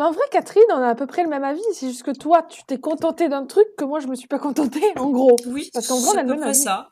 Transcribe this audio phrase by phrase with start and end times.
[0.00, 1.60] Mais en vrai, Catherine, on a à peu près le même avis.
[1.74, 4.38] C'est juste que toi, tu t'es contentée d'un truc que moi, je me suis pas
[4.38, 5.36] contentée, en gros.
[5.46, 6.54] Oui, Parce qu'en vrai, on c'est a le même avis.
[6.54, 6.88] ça.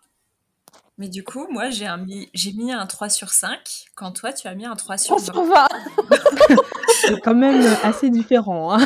[0.98, 4.46] Mais du coup, moi, j'ai mis, j'ai mis un 3 sur 5, quand toi, tu
[4.46, 5.32] as mis un 3 sur On 20.
[5.32, 5.66] s'en va
[7.00, 8.74] C'est quand même assez différent.
[8.74, 8.84] hein.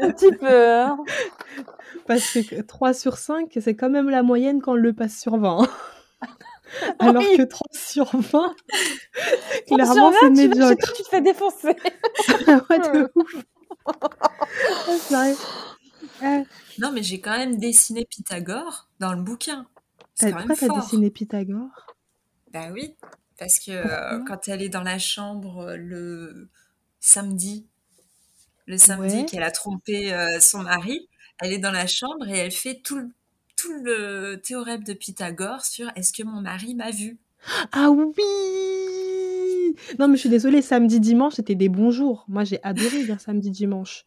[0.00, 0.48] un petit peu.
[0.72, 0.96] hein.
[2.08, 5.36] Parce que 3 sur 5, c'est quand même la moyenne quand on le passe sur
[5.36, 5.68] 20.
[6.98, 7.36] Alors Oui.
[7.36, 8.54] que 3 sur 20,
[9.68, 10.76] Sur clairement, 20, c'est tu médiocre.
[10.86, 11.76] toi, tu te fais défoncer.
[12.70, 13.34] ouais, de ouf.
[16.78, 19.66] Non, mais j'ai quand même dessiné Pythagore dans le bouquin.
[20.18, 21.68] t'as- quand pourquoi t'as dessiné Pythagore?
[22.52, 22.94] Bah oui,
[23.38, 26.48] parce que euh, quand elle est dans la chambre euh, le
[27.00, 27.66] samedi,
[28.66, 29.26] le samedi Ouais.
[29.26, 31.08] qu'elle a trompé euh, son mari,
[31.40, 33.10] elle est dans la chambre et elle fait tout le,
[33.56, 37.18] tout le théorème de Pythagore sur est-ce que mon mari m'a vu?
[37.72, 38.12] Ah oui
[39.98, 42.24] Non, mais je suis désolée, samedi, dimanche, c'était des bons jours.
[42.28, 44.04] Moi, j'ai adoré dire samedi, dimanche.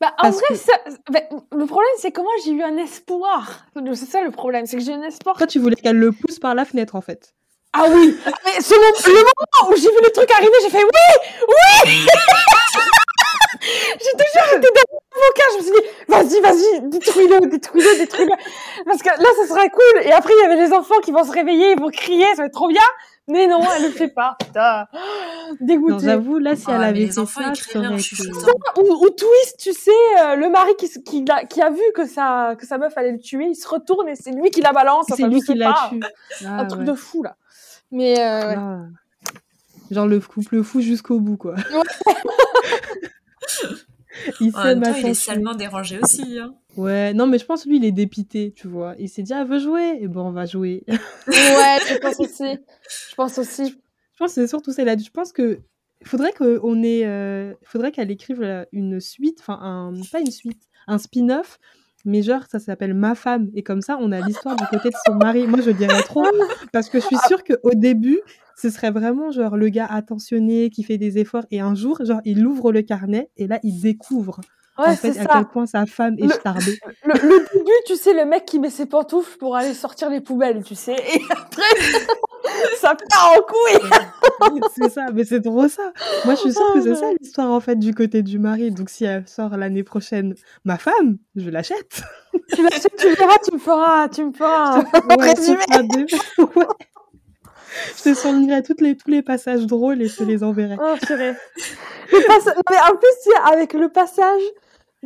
[0.00, 1.20] Bah, en Parce vrai, que- ça- bah,
[1.52, 3.66] le problème, c'est que moi, j'ai eu un espoir.
[3.94, 5.36] C'est ça le problème, c'est que j'ai eu un espoir.
[5.36, 7.34] Toi, tu voulais qu'elle le pousse par la fenêtre, en fait.
[7.72, 11.44] Ah oui Mais ce le moment où j'ai vu le truc arriver, j'ai fait oui
[11.48, 12.06] Oui
[13.60, 18.32] J'ai toujours j'étais dans l'avocat, je me suis dit, vas-y, vas-y, détruis-le, détruis-le, détruis-le.
[18.84, 20.02] Parce que là, ça serait cool.
[20.02, 22.42] Et après, il y avait les enfants qui vont se réveiller, ils vont crier, ça
[22.42, 22.82] va être trop bien.
[23.28, 24.36] Mais non, elle le fait pas.
[24.40, 24.86] Putain.
[25.48, 26.06] Non, Dégoûtée.
[26.06, 28.16] j'avoue, là, si Ah, elle avait les fait enfants, ça, ça aurait été...
[28.78, 32.66] Ou, ou twist, tu sais, euh, le mari qui, qui, a vu que sa, que
[32.66, 35.04] sa meuf allait le tuer, il se retourne et c'est lui qui la balance.
[35.06, 36.00] C'est enfin, lui qui l'a tué.
[36.46, 36.86] Un Ah, truc ouais.
[36.86, 37.36] de fou, là.
[37.92, 38.56] Mais, euh, ouais.
[38.58, 38.80] Ah.
[39.92, 41.54] Genre le couple fou jusqu'au bout, quoi.
[44.40, 46.40] il En même temps, il est salement dérangé aussi.
[46.40, 46.54] Hein.
[46.76, 48.94] Ouais, non, mais je pense lui, il est dépité, tu vois.
[48.98, 50.84] Il s'est dit, ah, elle veut jouer Et bon, on va jouer.
[50.88, 50.96] ouais,
[51.26, 52.58] je pense aussi.
[53.10, 53.68] Je pense aussi.
[53.68, 54.96] Je pense que c'est surtout celle-là.
[54.96, 55.60] Je pense que
[56.04, 60.62] faudrait qu'on ait, euh, faudrait qu'elle écrive euh, une suite, enfin un, pas une suite,
[60.86, 61.58] un spin-off,
[62.04, 64.94] mais genre ça s'appelle Ma femme et comme ça on a l'histoire du côté de
[65.06, 65.46] son mari.
[65.46, 66.24] Moi je dirais trop
[66.72, 68.20] parce que je suis sûre qu'au début
[68.56, 72.20] ce serait vraiment genre le gars attentionné qui fait des efforts et un jour genre
[72.24, 74.40] il ouvre le carnet et là il découvre
[74.78, 75.28] Ouais, en fait c'est à ça.
[75.32, 76.78] quel point sa femme est Le- starbée.
[77.04, 80.20] Le, le début, tu sais, le mec qui met ses pantoufles pour aller sortir les
[80.20, 80.92] poubelles, tu sais.
[81.14, 81.62] Et après,
[82.78, 84.60] ça part en couille.
[84.74, 85.92] c'est ça, mais c'est trop ça.
[86.26, 88.70] Moi, je suis sûre que c'est ça l'histoire en fait du côté du mari.
[88.70, 90.34] Donc, si elle sort l'année prochaine,
[90.64, 92.02] ma femme, je l'achète.
[92.54, 94.80] tu, l'achètes, tu verras, tu me feras, tu me feras.
[94.80, 94.84] Ouais.
[96.38, 96.54] Ouais.
[97.98, 100.76] Je te soulignerai toutes les, tous les passages drôles et je te les enverrai.
[100.80, 101.34] Oh, purée.
[102.12, 104.40] Le non, mais en plus, avec le passage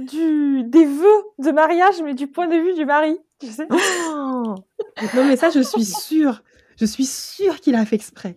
[0.05, 3.67] du, des vœux de mariage, mais du point de vue du mari, tu sais.
[3.71, 4.55] Oh
[5.15, 6.43] non, mais ça, je suis sûre.
[6.79, 8.37] Je suis sûre qu'il a fait exprès.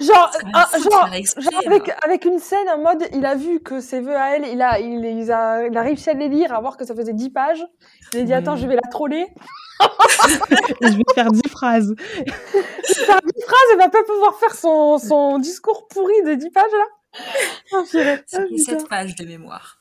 [0.00, 1.62] Genre, un- genre, faire exprès, genre hein.
[1.66, 4.60] avec, avec une scène en mode, il a vu que ses vœux à elle, il
[4.62, 7.12] a, il, il a, il a réussi à les lire, à voir que ça faisait
[7.12, 7.64] 10 pages.
[8.12, 9.26] Il a dit, attends, je vais la troller.
[9.28, 9.28] Et
[10.88, 11.94] je vais faire dix phrases.
[11.98, 16.64] Faire 10 phrases, elle va pas pouvoir faire son, son discours pourri de 10 pages,
[16.72, 16.84] là.
[17.72, 18.46] Oh, putain.
[18.56, 19.78] 7 pages de mémoire.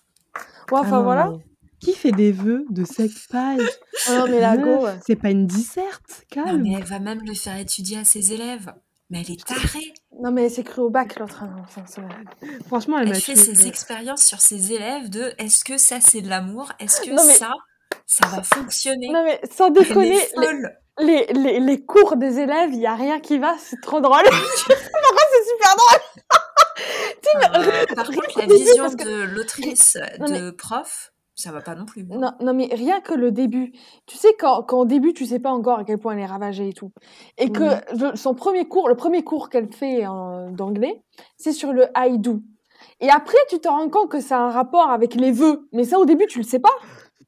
[0.71, 1.29] Ouais, Ah enfin, non, voilà.
[1.31, 1.43] mais
[1.79, 3.59] Qui fait des vœux de 7 pages
[4.09, 4.97] Oh, non, mais la go, ouais.
[5.05, 6.61] C'est pas une disserte, Non, calme.
[6.63, 8.73] mais elle va même le faire étudier à ses élèves.
[9.11, 9.93] Mais elle est tarée.
[10.19, 11.43] Non, mais c'est cru au bac, l'autre.
[11.61, 11.83] enfin.
[12.67, 16.29] Franchement, elle Elle fait ses expériences sur ses élèves de est-ce que ça c'est de
[16.29, 16.71] l'amour?
[16.79, 17.51] Est-ce que Non, mais- ça,
[18.07, 19.09] ça va fonctionner?
[19.11, 20.31] Non, mais sans Elle déconner, est
[20.99, 24.01] les, les, les, les cours des élèves, il y a rien qui va, c'est trop
[24.01, 24.23] drôle.
[24.23, 26.14] Par contre, c'est super drôle.
[27.55, 32.05] Euh, par contre, la vision que- de l'autrice de prof, ça va pas non plus.
[32.05, 33.73] Non, non, mais rien que le début.
[34.05, 36.25] Tu sais, quand, quand au début, tu sais pas encore à quel point elle est
[36.25, 36.91] ravagée et tout.
[37.37, 41.01] Et que son premier cours, le premier cours qu'elle fait en- d'anglais,
[41.37, 42.39] c'est sur le I do.
[43.01, 45.67] Et après, tu te rends compte que ça a un rapport avec les vœux.
[45.73, 46.71] Mais ça, au début, tu le sais pas.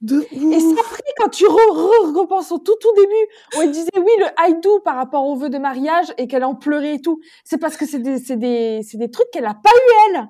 [0.01, 0.61] De Et ouf.
[0.61, 4.11] c'est après, quand tu re, re- repenses au tout, tout début, où elle disait oui,
[4.19, 7.19] le I do par rapport aux vœux de mariage et qu'elle en pleurait et tout.
[7.43, 10.27] C'est parce que c'est des, c'est des, c'est des trucs qu'elle a pas eu, elle.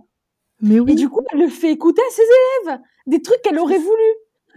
[0.62, 0.94] Mais oui.
[0.94, 2.22] Et du coup, elle le fait écouter à ses
[2.70, 2.80] élèves.
[3.08, 4.04] Des trucs qu'elle aurait voulu.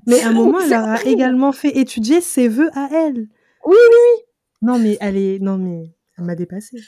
[0.06, 3.26] Mais à un moment, elle C'est leur a également fait étudier ses vœux à elle.
[3.66, 4.22] Oui, oui,
[4.62, 5.38] Non, mais elle est.
[5.40, 6.78] Non, mais elle m'a dépassée.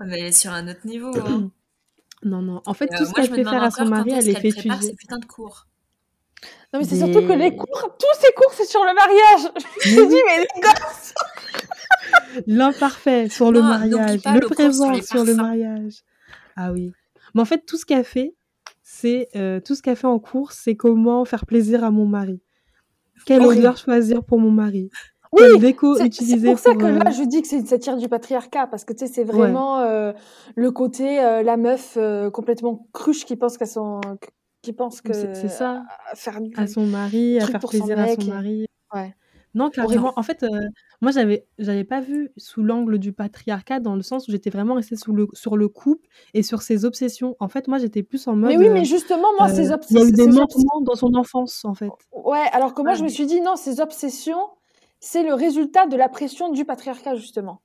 [0.00, 1.10] Mais elle est sur un autre niveau.
[1.26, 1.50] hein.
[2.22, 2.62] Non, non.
[2.66, 4.80] En fait, Euh, tout ce qu'elle fait faire à son mari, elle les fait étudier.
[4.80, 5.66] ses putains de cours.
[6.74, 9.52] Non, mais c'est Des- surtout que les cours, tous ces cours, c'est sur le mariage.
[9.84, 11.14] Je me dis, mais les gosses.
[12.48, 16.02] L'imparfait sur le Non, mariage, le présent sur le mariage.
[16.56, 16.92] Ah oui.
[17.34, 18.34] Mais en fait, tout ce qu'elle fait,
[18.82, 22.40] c'est euh, tout ce qu'elle fait en cours, c'est comment faire plaisir à mon mari.
[23.24, 23.60] Quelle Horrible.
[23.60, 24.90] odeur choisir pour mon mari
[25.32, 27.46] Oui, Quelle déco C'est c'est utiliser pour ça pour, que euh, là, je dis que
[27.46, 30.12] c'est une satire du patriarcat, parce que tu sais, c'est vraiment euh,
[30.56, 34.00] le côté euh, la meuf euh, complètement cruche qui pense qu'à son
[34.64, 37.72] qui pense que C'est ça, à faire du à son mari, à truc faire pour
[37.72, 38.66] son plaisir à son et mari.
[38.94, 39.14] ouais.
[39.56, 40.12] Non, carrément.
[40.16, 40.48] En fait, euh,
[41.00, 44.74] moi, j'avais, j'avais pas vu sous l'angle du patriarcat, dans le sens où j'étais vraiment
[44.74, 47.36] restée sous le, sur le couple et sur ses obsessions.
[47.38, 48.50] En fait, moi, j'étais plus en mode.
[48.50, 50.10] Mais oui, euh, mais justement, moi, ces euh, il y a eu obsessions.
[50.10, 51.90] des manquements dans son enfance, en fait.
[52.10, 54.48] Ouais, alors que moi, Ouais, je me mais- suis dit, non, ces obsessions,
[54.98, 57.60] c'est le résultat de la pression du patriarcat, justement.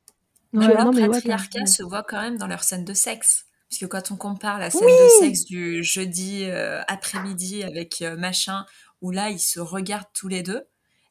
[0.53, 1.65] Ouais, Mais là, non, mais le ouais, patriarcat carrément.
[1.65, 3.45] se voit quand même dans leurs scènes de sexe.
[3.69, 8.15] Parce que quand on compare la scène de sexe du jeudi euh, après-midi avec euh,
[8.17, 8.65] machin,
[9.01, 10.63] où là, ils se regardent tous les deux,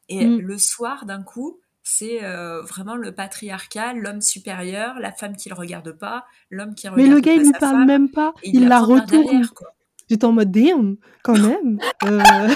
[0.09, 0.39] et Mm.
[0.39, 5.55] le soir, d'un coup, c'est euh, vraiment le patriarcat, l'homme supérieur, la femme qui le
[5.55, 8.33] regarde pas, l'homme qui Mais regarde le gars, pas il sa parle femme, même pas.
[8.43, 9.07] Il la retourne.
[9.25, 9.67] derrière, quoi.
[10.09, 11.79] J'étais en mode damn, quand même.
[12.03, 12.49] Euh,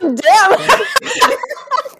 [0.00, 0.50] Tourne d'air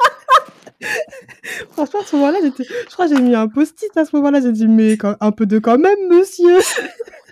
[1.71, 4.41] franchement, à ce moment-là, j'étais, je crois que j'ai mis un post-it à ce moment-là.
[4.41, 6.59] J'ai dit, mais quand- un peu de quand même, monsieur.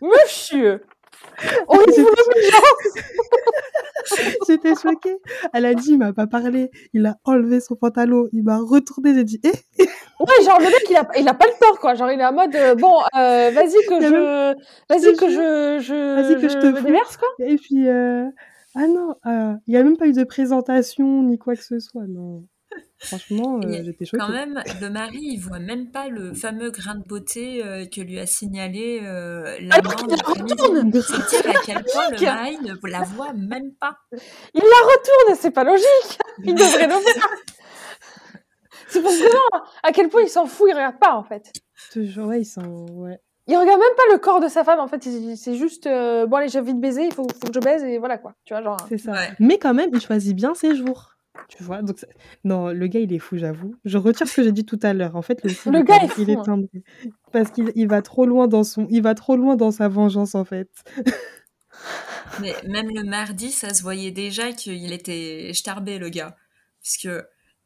[0.02, 0.82] Monsieur
[1.68, 1.78] On
[4.48, 5.16] J'étais choquée.
[5.52, 6.70] Elle a dit, il m'a pas parlé.
[6.94, 8.26] Il a enlevé son pantalon.
[8.32, 9.14] Il m'a retourné.
[9.14, 11.94] J'ai dit, eh, Ouais, genre, le mec, il a, il a pas le temps, quoi.
[11.94, 14.54] Genre, il est en mode, euh, bon, euh, vas-y que je,
[14.88, 17.28] vas-y te que je, je, Vas-y que je te me déverse, quoi.
[17.40, 18.24] Et puis, euh,
[18.74, 21.78] ah non, euh, il y a même pas eu de présentation ni quoi que ce
[21.78, 22.06] soit.
[22.08, 22.44] Non.
[23.00, 24.18] Franchement, euh, j'étais choquée.
[24.20, 28.00] Quand même, le mari, il voit même pas le fameux grain de beauté euh, que
[28.00, 30.52] lui a signalé euh, la l'après-midi.
[30.52, 33.96] retourne C'est dire à quel point le mari ne la voit même pas.
[34.12, 36.18] Il la retourne, c'est pas logique.
[36.44, 37.28] Il devrait le faire.
[38.88, 41.52] C'est pour vraiment à quel point il s'en fout, il regarde pas, en fait.
[41.94, 43.18] Jure, ouais, ils sont, ouais.
[43.46, 45.06] Il regarde même pas le corps de sa femme, en fait.
[45.06, 47.60] il- C'est juste, euh, bon, allez, j'ai envie de baiser, il faut, faut que je
[47.60, 48.34] baise, et voilà, quoi.
[48.44, 48.78] Tu vois, genre.
[48.88, 49.12] C'est ça.
[49.12, 49.30] Ouais.
[49.38, 51.12] Mais quand même, il choisit bien ses jours.
[51.48, 52.04] Tu vois, donc
[52.44, 53.74] non, le gars il est fou, j'avoue.
[53.84, 55.16] Je retire ce que j'ai dit tout à l'heure.
[55.16, 56.42] En fait, le, fou, Le il- gars est il est fou, hein.
[56.42, 56.82] timbré
[57.32, 60.34] parce qu'il il va trop loin dans son, il va trop loin dans sa vengeance
[60.34, 60.68] en fait.
[62.40, 66.36] Mais même le mardi, ça se voyait déjà qu'il était starbé, le gars.
[66.82, 67.08] Puisque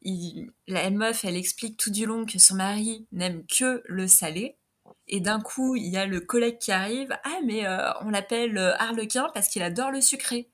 [0.01, 4.57] il, la meuf, elle explique tout du long que son mari n'aime que le salé.
[5.07, 7.09] Et d'un coup, il y a le collègue qui arrive.
[7.23, 10.49] Ah, mais euh, on l'appelle euh, Harlequin parce qu'il adore le sucré.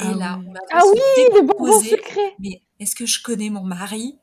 [0.00, 0.46] Et Ah là, oui.
[0.48, 2.34] on va Ah oui, bonbons sucrés.
[2.40, 4.18] Mais est-ce que je connais mon mari?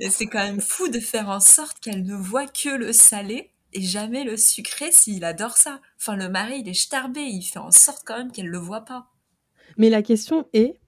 [0.00, 3.52] Et c'est quand même fou de faire en sorte qu'elle ne voit que le salé
[3.72, 5.80] et jamais le sucré s'il adore ça.
[6.00, 8.84] Enfin, le mari, il est starbé, il fait en sorte quand même qu'elle le voit
[8.84, 9.08] pas.
[9.76, 10.80] Mais la question est,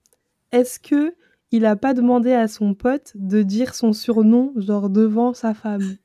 [0.51, 1.15] est-ce que
[1.51, 5.97] il a pas demandé à son pote de dire son surnom genre devant sa femme,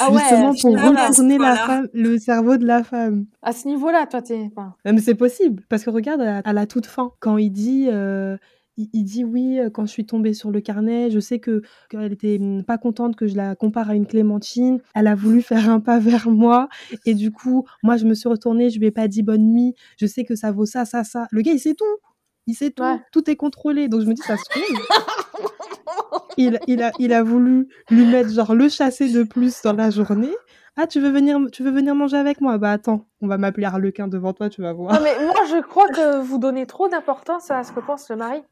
[0.00, 3.26] Ah ouais, justement pour retourner la femme, le cerveau de la femme.
[3.42, 4.48] à ce niveau-là, toi, t'es.
[4.50, 7.50] enfin, mais c'est possible, parce que regarde à la, à la toute fin, quand il
[7.50, 8.36] dit, euh,
[8.76, 11.62] il, il dit oui, euh, quand je suis tombée sur le carnet, je sais que
[11.90, 14.80] qu'elle était hum, pas contente que je la compare à une clémentine.
[14.94, 16.68] Elle a voulu faire un pas vers moi,
[17.04, 19.74] et du coup, moi je me suis retournée, je lui ai pas dit bonne nuit.
[20.00, 21.26] Je sais que ça vaut ça, ça, ça.
[21.30, 21.84] Le gars, il sait tout.
[22.46, 22.82] Il sait tout.
[22.82, 22.96] Ouais.
[23.12, 23.88] Tout est contrôlé.
[23.88, 24.64] Donc je me dis, ça se trouve.
[26.36, 30.32] il, a, voulu lui mettre genre le chasser de plus dans la journée.
[30.80, 32.56] Ah, tu veux venir, tu veux venir manger avec moi?
[32.56, 34.94] Bah attends, on va m'appeler Harlequin devant toi, tu vas voir.
[34.94, 38.14] Non, mais moi, je crois que vous donnez trop d'importance à ce que pense le
[38.14, 38.44] mari.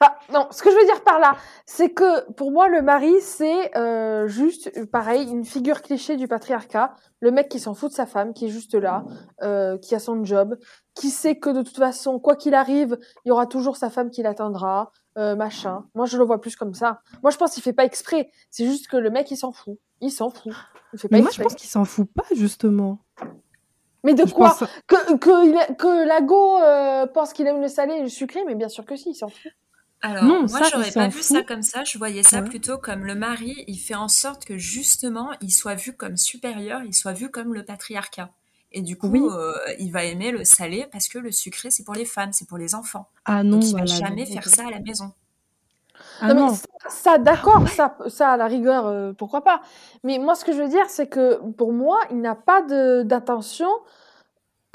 [0.00, 1.36] Enfin, non, ce que je veux dire par là,
[1.66, 6.94] c'est que pour moi, le mari, c'est euh, juste, pareil, une figure cliché du patriarcat.
[7.20, 9.04] Le mec qui s'en fout de sa femme, qui est juste là,
[9.42, 10.56] euh, qui a son job,
[10.94, 14.08] qui sait que de toute façon, quoi qu'il arrive, il y aura toujours sa femme
[14.08, 15.84] qui l'attendra, euh, machin.
[15.94, 17.00] Moi, je le vois plus comme ça.
[17.22, 18.30] Moi, je pense qu'il fait pas exprès.
[18.50, 19.78] C'est juste que le mec, il s'en fout.
[20.00, 20.52] Il s'en fout.
[20.92, 22.98] Il fait pas Mais moi, je pense qu'il s'en fout pas, justement.
[24.02, 27.60] Mais de Je quoi pense- que, que, il a- que Lago euh, pense qu'il aime
[27.60, 29.50] le salé et le sucré, mais bien sûr que si, il s'en fout.
[30.02, 31.82] Alors, Non, moi, j'aurais pas vu ça comme ça.
[31.84, 32.48] Je voyais ça Ouais.
[32.48, 36.82] plutôt comme le mari, il fait en sorte que justement, il soit vu comme supérieur,
[36.84, 38.30] il soit vu comme le patriarcat.
[38.74, 39.30] Et du coup, Oui.
[39.30, 42.48] euh, il va aimer le salé parce que le sucré, c'est pour les femmes, c'est
[42.48, 43.08] pour les enfants.
[43.26, 43.84] Ah non, Donc, il voilà.
[43.86, 45.12] va jamais donc, faire ça à la maison.
[46.20, 49.62] Ah non, non, mais ça, ça, d'accord, ça, ça, à la rigueur, euh, pourquoi pas.
[50.04, 52.62] Mais moi, ce que je veux dire, c'est que pour moi, il n'a pas
[53.04, 53.68] d'intention.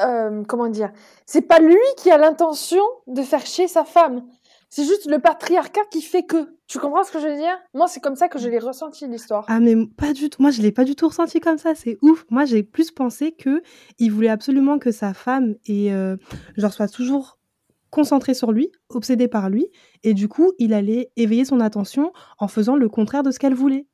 [0.02, 0.92] euh, comment dire
[1.26, 4.24] C'est pas lui qui a l'intention de faire chier sa femme.
[4.70, 6.56] C'est juste le patriarcat qui fait que.
[6.68, 7.58] Tu comprends ce que je veux dire?
[7.74, 9.46] Moi, c'est comme ça que je l'ai ressenti l'histoire.
[9.48, 10.40] Ah mais pas du tout.
[10.42, 11.74] Moi, je l'ai pas du tout ressenti comme ça.
[11.74, 12.26] C'est ouf.
[12.30, 13.64] Moi, j'ai plus pensé que
[13.98, 16.18] il voulait absolument que sa femme et euh,
[16.58, 17.40] genre soit toujours
[17.90, 19.68] concentrée sur lui, obsédée par lui,
[20.04, 23.56] et du coup, il allait éveiller son attention en faisant le contraire de ce qu'elle
[23.56, 23.88] voulait.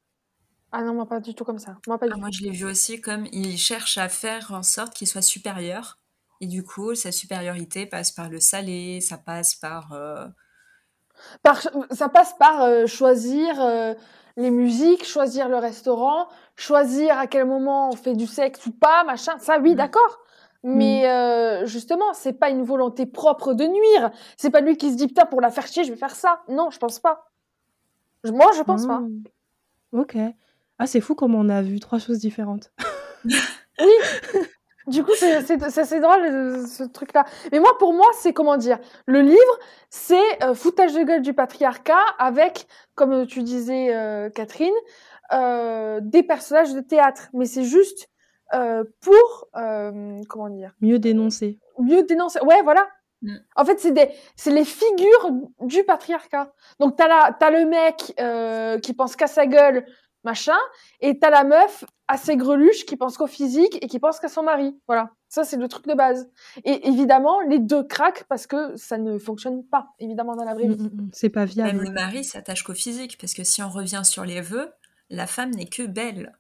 [0.73, 1.77] Ah non, moi, pas du tout comme ça.
[1.87, 2.19] Moi, pas du Ah, tout.
[2.19, 5.99] moi, je l'ai vu aussi comme il cherche à faire en sorte qu'il soit supérieur.
[6.41, 9.93] Et du coup, sa supériorité passe par le salé, ça passe par...
[9.93, 10.27] euh,
[11.43, 13.93] Par- ça passe par euh, choisir euh,
[14.37, 19.03] les musiques, choisir le restaurant, choisir à quel moment on fait du sexe ou pas,
[19.03, 19.37] machin.
[19.39, 19.75] Ça, oui, Mhm.
[19.77, 20.19] d'accord.
[20.67, 24.09] Mais euh, justement, c'est pas une volonté propre de nuire.
[24.35, 26.41] C'est pas lui qui se dit putain pour la faire chier, je vais faire ça.
[26.49, 27.29] Non, je pense pas.
[28.23, 28.97] Moi, je pense pas.
[29.01, 29.21] Hmm.
[29.91, 30.17] Ok.
[30.79, 32.71] Ah, c'est fou comme on a vu trois choses différentes.
[33.25, 33.35] Oui.
[34.87, 37.25] Du coup, c'est c'est- drôle euh, ce truc-là.
[37.51, 38.77] Mais moi, pour moi, c'est comment dire
[39.07, 44.73] Le livre, c'est euh, foutage de gueule du patriarcat avec, comme tu disais, euh, Catherine,
[45.33, 47.29] euh, des personnages de théâtre.
[47.33, 48.09] Mais c'est juste
[48.53, 51.59] euh, pour euh, comment dire Mieux dénoncer.
[51.79, 52.39] mieux dénoncer.
[52.41, 52.87] Ouais, voilà.
[53.23, 53.37] Mm.
[53.55, 56.53] En fait, c'est des, c'est les figures du patriarcat.
[56.79, 59.83] Donc t'as la, t'as le mec euh, qui pense qu'à sa gueule,
[60.25, 60.57] machin,
[60.99, 64.43] et t'as la meuf assez greluche qui pense qu'au physique et qui pense qu'à son
[64.43, 64.77] mari.
[64.87, 65.11] Voilà.
[65.29, 66.29] Ça, c'est le truc de base.
[66.65, 70.67] Et évidemment, les deux craquent parce que ça ne fonctionne pas, évidemment, dans la vraie
[70.67, 70.83] Mm, vie.
[70.83, 71.09] mm, mm.
[71.13, 71.79] C'est pas Même viable.
[71.83, 74.71] le mari s'attache qu'au physique, parce que si on revient sur les vœux,
[75.09, 76.37] la femme n'est que belle.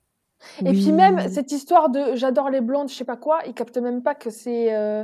[0.65, 3.77] Et puis même cette histoire de j'adore les blondes, je sais pas quoi, ils captent
[3.77, 5.03] même pas que c'est euh,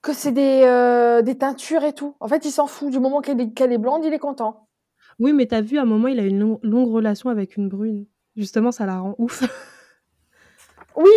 [0.00, 2.16] que c'est des, euh, des teintures et tout.
[2.18, 2.90] En fait, il s'en fout.
[2.90, 4.66] Du moment qu'elle est, qu'elle est blonde, il est content.
[5.22, 7.68] Oui, mais t'as vu, à un moment, il a une long- longue relation avec une
[7.68, 8.06] brune.
[8.36, 9.42] Justement, ça la rend ouf.
[10.96, 11.10] Oui.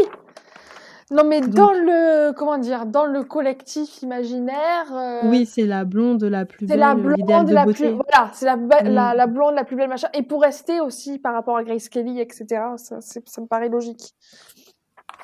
[1.12, 5.85] Non, mais Donc- dans le comment dire, dans le collectif imaginaire, euh, Oui, c'est la
[5.85, 7.83] blonde la plus c'est belle, la euh, l'idéal blonde de la beauté.
[7.89, 8.69] plus voilà, c'est la, Mm.
[8.85, 10.07] la la blonde la plus belle machin.
[10.13, 12.45] Et pour rester aussi par rapport à Grace Kelly, etc.
[12.77, 14.15] Ça, c'est- ça me paraît logique.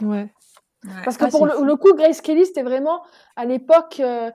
[0.01, 0.07] Ouais.
[0.83, 0.91] Ouais.
[1.05, 3.01] Parce que Ah, pour c'est le coup, Grace Kelly, c'était vraiment
[3.35, 4.29] à l'époque, euh,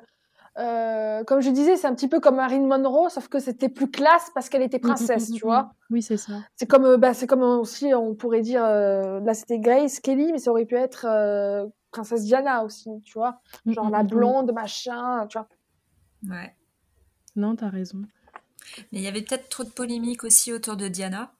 [0.58, 3.90] euh, comme je disais, c'est un petit peu comme Marilyn Monroe, sauf que c'était plus
[3.90, 5.72] classe parce qu'elle était princesse, tu vois.
[5.90, 6.32] Oui, c'est ça.
[6.56, 10.32] C'est comme, euh, bah, c'est comme aussi, on pourrait dire, euh, là c'était Grace Kelly,
[10.32, 13.40] mais ça aurait pu être euh, princesse Diana aussi, tu vois.
[13.66, 15.48] Mm, Genre mm, la mm, blonde, machin, tu vois.
[16.28, 16.56] Ouais.
[17.36, 18.02] Non, t'as raison.
[18.90, 21.32] Mais il y avait peut-être trop de polémiques aussi autour de Diana.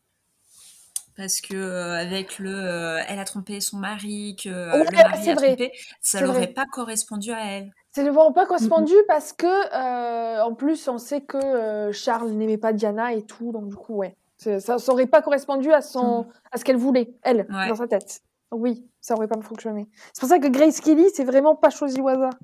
[1.16, 4.96] Parce que euh, avec le euh, elle a trompé son mari, que euh, Ouais, le
[4.96, 5.56] mari a vrai.
[5.56, 7.72] trompé, ça n'aurait pas correspondu à elle.
[7.96, 12.28] C'est le vraiment pas correspondu parce que, euh, en plus, on sait que euh, Charles
[12.32, 14.14] n'aimait pas Diana et tout, donc du coup, ouais.
[14.36, 17.68] Ça ça aurait pas correspondu à son, à ce qu'elle voulait, elle, Ouais.
[17.70, 18.20] dans sa tête.
[18.52, 19.88] Donc oui, ça aurait pas fonctionné.
[20.12, 22.34] C'est pour ça que Grace Kelly, c'est vraiment pas choisi au hasard.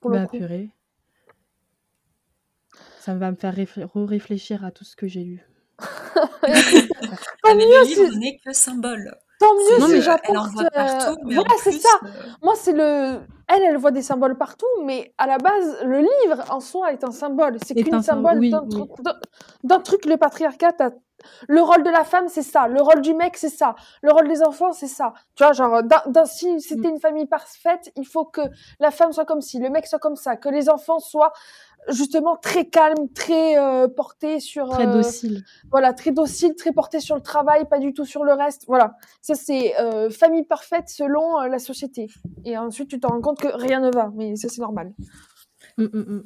[0.00, 0.36] Pour le Bah, coup.
[0.36, 0.68] purée.
[3.00, 5.46] Ça va me faire réfl- réfléchir à tout ce que j'ai lu.
[7.46, 9.16] Mais mieux, le livre n'est que symbole.
[9.42, 10.56] Tant mieux Non, si j'apporte.
[10.58, 11.88] euh, voilà, c'est ça.
[12.04, 12.08] euh,
[12.42, 13.20] Moi, c'est le.
[13.48, 17.04] Elle, elle voit des symboles partout, mais à la base, le livre en soi est
[17.04, 17.58] un symbole.
[17.66, 18.84] C'est Est qu'une un symbole oui, oui.
[19.64, 20.06] d'un truc.
[20.06, 20.90] Le patriarcat, t'as-
[21.48, 22.68] le rôle de la femme, c'est ça.
[22.68, 23.74] Le rôle du mec, c'est ça.
[24.02, 25.12] Le rôle des enfants, c'est ça.
[25.34, 26.94] Tu vois, genre, d'un- d'un- si c'était Mm.
[26.94, 28.42] une famille parfaite, il faut que
[28.80, 31.32] la femme soit comme ci, le mec soit comme ça, que les enfants soient
[31.88, 34.68] justement très calmes, très euh, portés sur.
[34.68, 35.42] Très euh, docile.
[35.72, 38.64] voilà, très docile, très porté sur le travail, pas du tout sur le reste.
[38.68, 42.06] Voilà, ça c'est euh, famille parfaite selon euh, la société.
[42.44, 44.92] Et ensuite, tu te rends compte que rien ne va, mais ça c'est normal.
[45.76, 46.22] Mm, mm.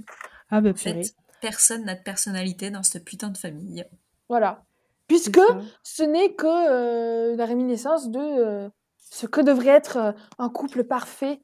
[0.50, 3.84] Ah bah en fait, personne n'a de personnalité dans cette putain de famille.
[4.28, 4.62] Voilà,
[5.06, 5.40] puisque
[5.82, 10.84] ce n'est que euh, la réminiscence de euh, ce que devrait être euh, un couple
[10.84, 11.40] parfait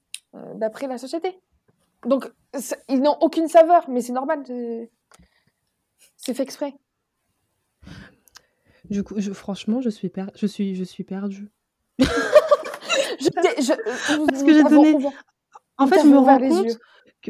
[0.54, 1.38] d'après la société.
[2.06, 2.32] Donc,
[2.88, 4.42] ils n'ont aucune saveur, mais c'est normal.
[4.46, 4.90] c'est-
[6.16, 6.74] C'est fait exprès.
[8.90, 11.50] Du coup, je- franchement, je suis, per- je suis, je suis perdue.
[13.20, 13.72] Je, t'ai- je,
[14.26, 14.96] Parce que j'ai donné-
[15.78, 16.78] En fait, je me rends compte.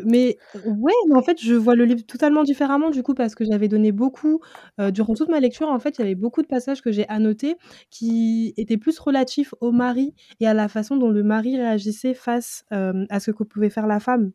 [0.04, 3.44] Mais ouais, mais en fait, je vois le livre totalement différemment du coup parce que
[3.44, 4.40] j'avais donné beaucoup...
[4.80, 7.08] euh, durant toute ma lecture, en fait, il y avait beaucoup de passages que j'ai
[7.08, 7.56] annotés
[7.90, 12.64] qui étaient plus relatifs au mari et à la façon dont le mari réagissait face
[12.72, 14.32] euh, à ce que pouvait faire la femme.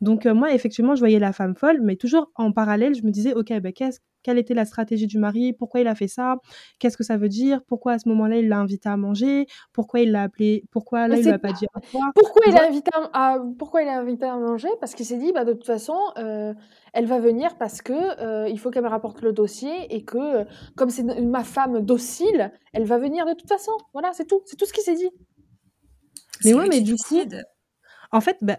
[0.00, 3.10] Donc euh, moi, effectivement, je voyais la femme folle, mais toujours en parallèle, je me
[3.10, 6.34] disais, ok, ben, qu'est-ce- quelle était la stratégie du mari Pourquoi il a fait ça
[6.80, 10.00] Qu'est-ce que ça veut dire Pourquoi à ce moment-là, il l'a invité à manger Pourquoi
[10.00, 12.66] il l'a appelé Pourquoi là, il lui a pas dit Pourquoi il, a Voilà.
[12.68, 14.68] invité à, à- pourquoi il a invité à manger?
[14.80, 16.52] Parce qu'il s'est dit, bah, de toute façon, euh,
[16.92, 20.18] elle va venir parce que euh, il faut qu'elle me rapporte le dossier et que,
[20.18, 20.44] euh,
[20.76, 23.70] comme c'est ma femme docile, elle va venir de toute façon.
[23.92, 24.42] Voilà, c'est tout.
[24.44, 25.10] C'est tout ce qu'il s'est dit.
[26.44, 27.20] Mais ouais, mais du coup.
[28.10, 28.58] En fait, bah,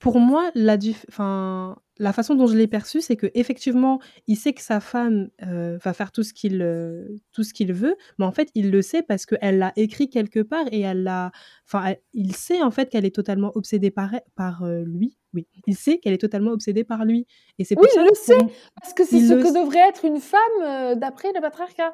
[0.00, 4.36] pour moi, la, dif- enfin, la façon dont je l'ai perçu, c'est que effectivement, il
[4.36, 7.94] sait que sa femme euh, va faire tout ce qu'il euh, tout ce qu'il veut,
[8.18, 11.30] mais en fait, il le sait parce qu'elle l'a écrit quelque part et elle l'a,
[11.66, 15.18] enfin, il sait en fait qu'elle est totalement obsédée par par euh, lui.
[15.34, 17.26] Oui, il sait qu'elle est totalement obsédée par lui
[17.58, 18.36] et c'est Oui, je ça le sais.
[18.38, 19.52] moi- Parce que c'est Il ce que sait.
[19.62, 21.92] devrait être une femme euh, d'après le patriarcat.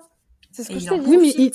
[0.53, 1.09] C'est ce Et que je il t'ai en dit.
[1.11, 1.53] Oui, mais il-.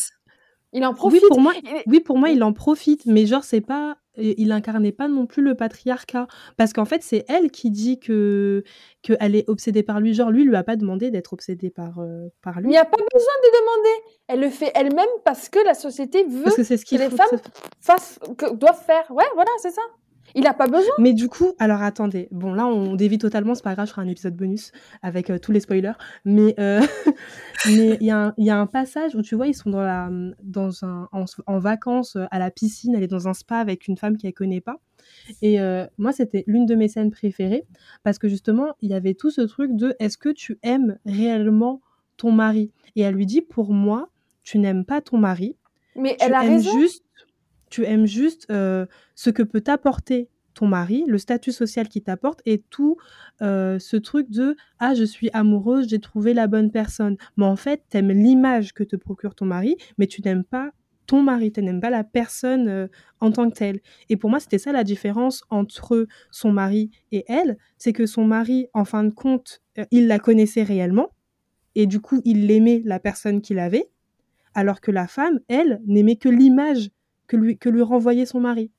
[0.73, 1.27] Il en Oui, profite.
[1.29, 4.51] pour moi, Il est- oui, pour moi, il en profite, mais genre, c'est pas il
[4.51, 6.27] incarnait pas non plus le patriarcat.
[6.57, 8.63] Parce qu'en fait, c'est elle qui dit que
[9.01, 10.13] qu'elle est obsédée par lui.
[10.13, 12.69] Genre, lui, lui a pas demandé d'être obsédé par, euh, par Il lui.
[12.69, 14.13] n'y a pas besoin de demander.
[14.27, 17.39] Elle le fait elle-même parce que la société veut Parce que ce que les femmes
[17.79, 19.09] fassent, que, doivent faire.
[19.11, 19.81] Ouais, voilà, c'est ça.
[20.35, 20.93] Il n'a pas besoin.
[20.99, 24.01] Mais du coup, alors attendez, bon là on dévie totalement, c'est pas grave, je ferai
[24.03, 24.71] un épisode bonus
[25.01, 25.93] avec euh, tous les spoilers.
[26.25, 26.81] Mais euh,
[27.67, 29.69] mais il y, a un- il y a un passage où tu vois, ils sont
[29.69, 30.09] dans, la,
[30.43, 33.87] dans un, en, en vacances euh, à la piscine, elle est dans un spa avec
[33.87, 34.77] une femme qu'elle connaît pas.
[35.41, 37.65] Et euh, moi, c'était l'une de mes scènes préférées
[38.03, 41.81] parce que justement, il y avait tout ce truc de est-ce que tu aimes réellement
[42.17, 42.71] ton mari?
[42.95, 44.09] Et elle lui dit pour moi,
[44.43, 45.55] tu n'aimes pas ton mari,
[45.95, 46.71] Mais tu elle a aimes raison.
[46.71, 47.03] juste,
[47.71, 48.85] tu aimes juste euh,
[49.15, 52.97] ce que peut t'apporter ton mari, le statut social qu'il t'apporte et tout
[53.41, 57.17] euh, ce truc de ah je suis amoureuse, j'ai trouvé la bonne personne.
[57.37, 60.71] Mais en fait, t'aimes l'image que te procure ton mari, mais tu n'aimes pas
[61.07, 62.87] ton mari, tu n'aimes pas la personne euh,
[63.21, 63.79] en tant que telle.
[64.09, 68.25] Et pour moi, c'était ça la différence entre son mari et elle, c'est que son
[68.25, 71.09] mari, en fin de compte, il la connaissait réellement
[71.75, 73.89] et du coup, il aimait la personne qu'il avait,
[74.53, 76.91] alors que la femme, elle, n'aimait que l'image
[77.31, 78.71] que lui, que lui renvoyait son mari.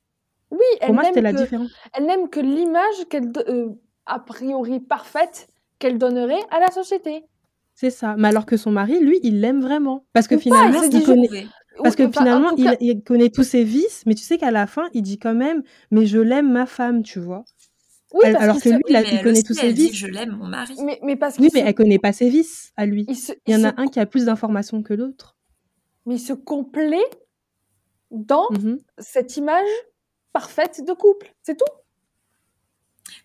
[0.50, 1.70] Oui, Pour elle moi, c'était n'aime la que, différence.
[1.96, 3.70] elle n'aime que l'image qu'elle, euh,
[4.06, 7.24] a priori parfaite, qu'elle donnerait à la société.
[7.74, 8.14] C'est ça.
[8.18, 10.04] Mais alors que son mari, lui, il l'aime vraiment.
[10.12, 11.46] Parce que Ou pas, finalement, il connaît, Oui.
[11.82, 14.14] parce que Oui, enfin, en finalement, tout il, cas- il connaît tous ses vices, mais
[14.14, 17.18] tu sais qu'à la fin, il dit quand même, mais je l'aime ma femme, tu
[17.18, 17.44] vois.
[18.12, 19.96] oui, Elle- parce alors que lui, il, connaît aussi, tous ses dit vices.
[19.96, 20.74] je l'aime mon mari.
[20.84, 23.06] mais, mais parce Oui, mais se, elle connaît pas ses vices à lui.
[23.08, 25.38] il se- Il y en il a se- un qui a plus d'informations que l'autre.
[26.04, 27.08] mais il se complaît
[28.12, 28.78] dans Mhm.
[28.98, 29.68] cette image
[30.32, 31.34] parfaite de couple.
[31.42, 31.64] C'est tout.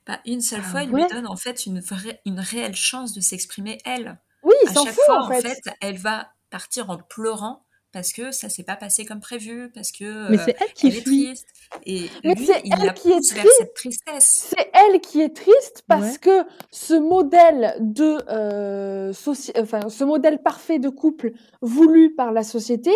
[0.06, 1.02] Pas une seule Ah fois, il ouais.
[1.04, 4.18] lui donne en fait une, vraie, une réelle chance de s'exprimer elle.
[4.44, 5.60] Oui, il À chaque fout fois, en fait.
[5.82, 10.30] elle va partir en pleurant parce que ça s'est pas passé comme prévu, parce que
[10.30, 11.26] Mais euh, c'est elle qui elle est fuit.
[11.26, 11.48] triste.
[11.86, 13.48] Et Mais lui, c'est il elle qui est triste.
[13.58, 14.54] cette tristesse.
[14.56, 16.18] C'est elle qui est triste parce Ouais.
[16.20, 22.44] que ce modèle de euh, soci- enfin ce modèle parfait de couple voulu par la
[22.44, 22.92] société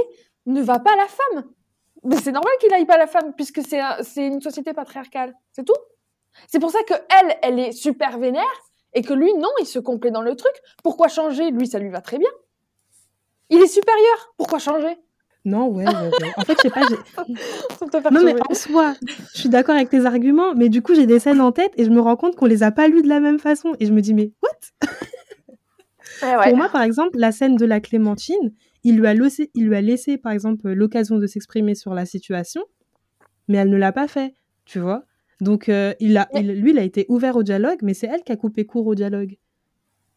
[0.45, 1.51] ne va pas à la femme.
[2.03, 5.33] Mais c'est normal qu'il aille pas la femme puisque c'est un- c'est une société patriarcale.
[5.51, 5.75] C'est tout.
[6.47, 8.43] C'est pour ça que elle, elle est super vénère
[8.93, 10.53] et que lui non, il se complaît dans le truc.
[10.83, 11.51] Pourquoi changer?
[11.51, 12.29] Lui, ça lui va très bien.
[13.49, 14.33] Il est supérieur.
[14.37, 14.97] Pourquoi changer?
[15.43, 16.31] Non, ouais, ouais, ouais.
[16.37, 16.81] En fait, je sais pas.
[18.11, 18.93] Non, mais en soi,
[19.33, 21.83] je suis d'accord avec tes arguments, mais du coup, j'ai des scènes en tête et
[21.83, 23.73] je me rends compte qu'on les a pas lues de la même façon.
[23.79, 24.49] Et je me dis, mais what?
[26.23, 26.49] Ouais.
[26.49, 29.75] Pour moi, par exemple, la scène de la Clémentine, il lui a laissé, il lui
[29.75, 32.63] a laissé par exemple, l'occasion de s'exprimer sur la situation,
[33.47, 34.33] mais elle ne l'a pas fait,
[34.65, 35.05] tu vois.
[35.41, 38.23] Donc, euh, il a, il- lui, il a été ouvert au dialogue, mais c'est elle
[38.23, 39.37] qui a coupé court au dialogue.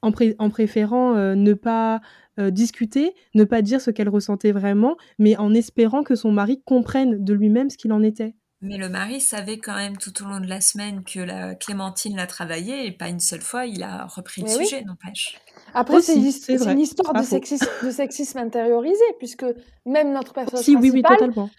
[0.02, 2.00] En, pré- en préférant euh, ne pas
[2.38, 6.62] euh, discuter, ne pas dire ce qu'elle ressentait vraiment, mais en espérant que son mari
[6.66, 8.34] comprenne de lui-même ce qu'il en était.
[8.64, 12.16] Mais le mari savait quand même tout au long de la semaine que la Clémentine
[12.16, 14.64] l'a travaillé et pas une seule fois il a repris le Mais oui.
[14.64, 15.38] sujet, n'empêche.
[15.74, 19.44] Après, c'est une, his- c'est c'est vrai, une histoire de sexisme, de sexisme intériorisé, puisque
[19.84, 21.50] même notre personnage Si, oui, oui, principal, totalement.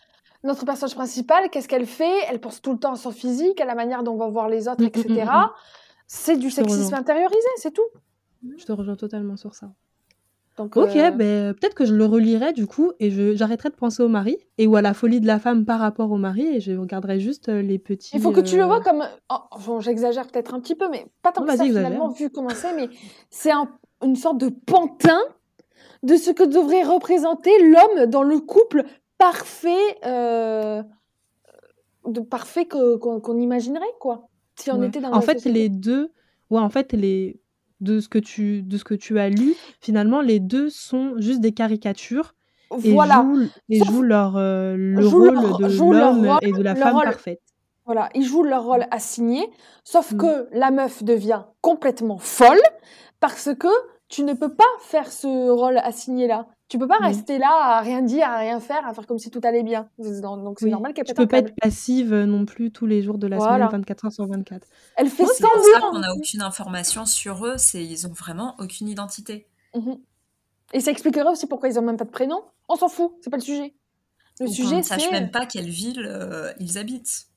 [0.43, 2.17] notre personnage principal, qu'est-ce qu'elle fait?
[2.29, 4.49] Elle pense tout le temps à son physique, à la manière dont on va voir
[4.49, 5.07] les autres, Mm, etc.
[5.09, 5.49] mm, mm.
[6.07, 7.87] C'est du sexisme intériorisé, c'est tout.
[8.57, 9.71] Je te rejoins totalement sur ça.
[10.57, 13.75] Donc, Ok, euh, ben, peut-être que je le relirai du coup et je- j'arrêterai de
[13.75, 16.47] penser au mari et ou à la folie de la femme par rapport au mari
[16.47, 18.11] et je regarderai juste euh, les petits.
[18.15, 19.03] il faut que tu le euh, vois comme.
[19.31, 21.87] oh, bon, J'exagère peut-être un petit peu, mais pas tant Non, que ça exagère.
[21.89, 22.87] finalement, vu comment c'est, mais
[23.29, 23.69] c'est un-
[24.03, 25.19] une sorte de pantin
[26.03, 28.83] de ce que devrait représenter l'homme dans le couple
[29.17, 30.83] parfait, euh,
[32.07, 34.29] de parfait que- qu'on qu'on imaginerait, quoi.
[34.57, 34.87] Si on ouais.
[34.87, 35.59] était dans En fait, société.
[35.59, 36.11] les deux,
[36.49, 37.41] ouais, en fait, les
[37.81, 41.41] de ce que tu de ce que tu as lu, finalement, les deux sont juste
[41.41, 42.33] des caricatures
[42.83, 43.15] et Voilà.
[43.21, 46.75] jouent et Sauf- jouent leur euh, le jouent rôle leur- de l'homme et de la
[46.75, 47.03] femme rôle.
[47.05, 47.41] parfaite.
[47.85, 49.47] Voilà, ils jouent leur rôle assigné,
[49.83, 50.17] sauf Mm.
[50.17, 52.59] que la meuf devient complètement folle
[53.19, 53.67] parce que
[54.09, 56.47] tu ne peux pas faire ce rôle assigné-là.
[56.67, 57.07] Tu peux pas Oui.
[57.07, 59.87] rester là à rien dire, à rien faire, à faire comme si tout allait bien.
[60.01, 60.71] C'est- Donc c'est Oui.
[60.71, 61.49] normal qu'elle Tu peux pas câble.
[61.49, 63.67] être passive euh, non plus tous les jours de la Voilà.
[63.67, 64.67] semaine, 24 heures sur 24.
[64.95, 65.91] Elle fait C'est pour ça semblant.
[65.91, 69.47] qu'on n'a aucune information sur eux, c'est ils ont vraiment aucune identité.
[69.75, 69.97] Mhm.
[70.73, 72.41] Et ça expliquerait aussi pourquoi ils ont même pas de prénom.
[72.67, 73.75] On s'en fout, c'est pas le sujet.
[74.39, 77.27] Le Ou qu'on sujet, ne sache c'est même pas quelle ville euh, ils habitent.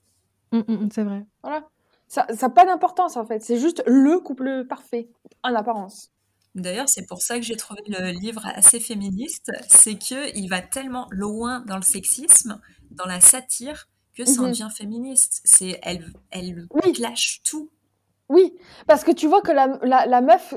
[0.52, 1.26] Mm, mm, mm, c'est vrai.
[1.42, 1.68] voilà,
[2.08, 3.42] ça n'a pas d'importance en fait.
[3.44, 5.10] C'est juste le couple parfait
[5.44, 6.10] en apparence.
[6.54, 10.60] D'ailleurs, c'est pour ça que j'ai trouvé le livre assez féministe, c'est que il va
[10.60, 14.50] tellement loin dans le sexisme, dans la satire, que ça en Mhm.
[14.50, 15.40] devient féministe.
[15.44, 16.92] C'est elle, elle Oui.
[16.92, 17.70] clash tout.
[18.30, 18.52] Oui,
[18.86, 20.54] parce que tu vois que la, la, la meuf,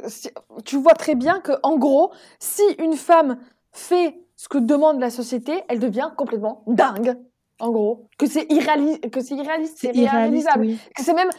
[0.66, 3.38] tu vois très bien que en gros, si une femme
[3.72, 7.16] fait ce que demande la société, elle devient complètement dingue.
[7.62, 8.08] En gros.
[8.18, 10.66] Que c'est irréaliste, que c'est irréaliste, irréalisable.
[10.66, 10.78] oui.
[10.96, 11.30] Que c'est même,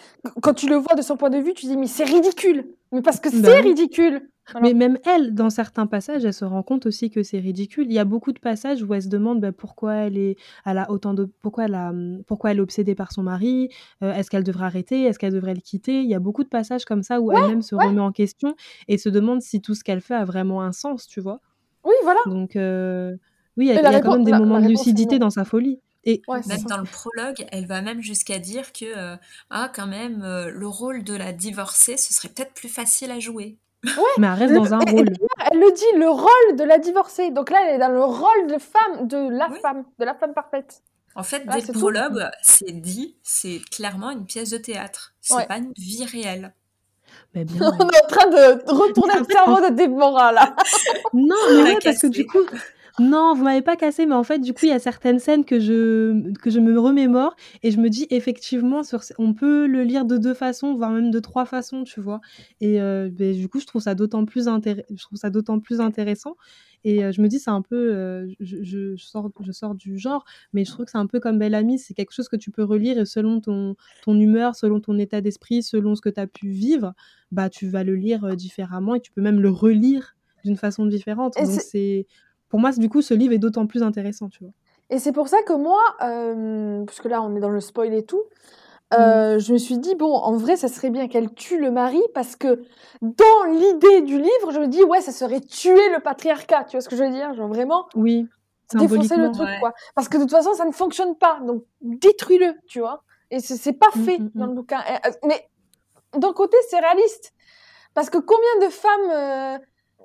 [0.43, 2.67] quand tu le vois de son point de vue, tu dis, mais c'est ridicule.
[2.93, 3.69] Mais parce que Bah c'est oui.
[3.69, 4.29] ridicule.
[4.51, 4.67] Voilà.
[4.69, 7.87] Mais même elle, dans certains passages, elle se rend compte aussi que c'est ridicule.
[7.87, 10.79] Il y a beaucoup de passages où elle se demande bah, pourquoi elle est, elle
[10.79, 11.93] a autant de, pourquoi elle a,
[12.27, 13.69] pourquoi elle est obsédée par son mari.
[14.03, 16.01] euh, est-ce qu'elle devrait arrêter Est-ce qu'elle devrait le quitter?
[16.03, 17.87] Il y a beaucoup de passages comme ça où elle-même se ouais.
[17.87, 18.55] remet en question
[18.89, 21.41] et se demande si tout ce qu'elle fait a vraiment un sens, tu vois?
[21.85, 22.21] Oui, voilà.
[22.27, 23.13] Donc euh,
[23.57, 25.45] oui, il y a, y quand même des la- moments la de lucidité dans sa
[25.45, 25.81] folie.
[26.05, 29.17] Et Ouais, Même dans le prologue, elle va même jusqu'à dire que euh,
[29.51, 33.21] ah quand même euh, le rôle de la divorcée, ce serait peut-être plus facile à
[33.21, 33.57] jouer.
[34.19, 35.09] mais elle reste Le- dans un rôle.
[35.51, 37.31] elle le dit, le rôle de la divorcée.
[37.31, 39.59] Donc là, elle est dans le rôle de femme, de la Oui.
[39.63, 40.83] femme, de la femme parfaite.
[41.15, 45.15] En fait, dès le prologue, c'est dit, c'est clairement une pièce de théâtre.
[45.21, 45.47] C'est Ouais.
[45.47, 46.55] pas une vie réelle.
[47.35, 50.57] Mais bien, On est en train de retourner le cerveau de Déborah, là.
[51.13, 52.39] Non, On mais ouais, parce que du coup,
[52.99, 55.45] non, vous m'avez pas cassé, mais en fait, du coup, il y a certaines scènes
[55.45, 59.83] que je, que je me remémore et je me dis effectivement, sur, on peut le
[59.83, 62.21] lire de deux façons, voire même de trois façons, tu vois.
[62.61, 65.59] Et euh, ben, du coup, je trouve ça d'autant plus, intér- je trouve ça d'autant
[65.59, 66.37] plus intéressant.
[66.85, 70.25] Et euh, je me dis, c'est un peu, euh, je, sors, je sors du genre,
[70.53, 72.51] mais je trouve que c'est un peu comme Belle Amie, c'est quelque chose que tu
[72.51, 76.21] peux relire et selon ton, ton humeur, selon ton état d'esprit, selon ce que tu
[76.21, 76.93] as pu vivre,
[77.31, 81.39] bah, tu vas le lire différemment et tu peux même le relire d'une façon différente.
[81.39, 82.07] Et Donc, c'est- c'est.
[82.53, 84.53] Pour moi, du coup, ce livre est d'autant plus intéressant, tu vois.
[84.91, 88.05] Et c'est pour ça que moi, euh, puisque là on est dans le spoil et
[88.05, 88.25] tout,
[88.93, 92.03] euh, je me suis dit, bon, en vrai, ça serait bien qu'elle tue le mari
[92.13, 92.63] parce que
[93.01, 96.65] dans l'idée du livre, je me dis, ouais, ça serait tuer le patriarcat.
[96.65, 97.33] Tu vois ce que je veux dire?
[97.33, 98.29] Genre vraiment Oui,
[98.75, 99.57] défoncer le truc, Ouais.
[99.59, 99.73] quoi.
[99.95, 101.41] Parce que de toute façon, ça ne fonctionne pas.
[101.47, 103.03] Donc détruis-le, tu vois.
[103.31, 104.49] Et c'est pas Mm, fait mm, dans mm.
[104.51, 104.81] le bouquin.
[105.07, 105.49] Euh, Mais
[106.19, 107.33] d'un côté, c'est réaliste.
[107.95, 109.59] Parce que combien de femmes euh,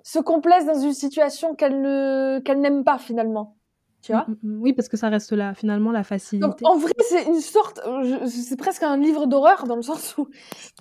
[0.04, 3.58] se complaisent dans une situation qu'elles ne qu'elles n'aiment pas finalement
[4.02, 4.26] Tu vois?
[4.28, 4.62] Mm, mm, mm.
[4.62, 6.04] Oui, parce que ça reste là, finalement, la
[6.40, 6.66] Donc, facilité.
[6.66, 7.80] en vrai, c'est une sorte,
[8.28, 10.30] c'est presque un livre d'horreur dans le sens où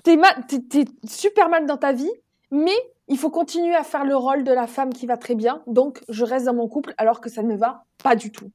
[0.04, 2.10] t'es mal, t'es, t'es super mal dans ta vie,
[2.50, 2.76] mais
[3.08, 5.62] il faut continuer à faire le rôle de la femme qui va très bien.
[5.66, 8.50] Donc, je reste dans mon couple alors que ça ne va pas du tout.